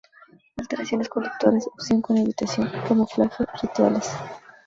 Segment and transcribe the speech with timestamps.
[0.57, 4.11] Alteraciones conductuales: Obsesión con evitación, camuflaje, rituales.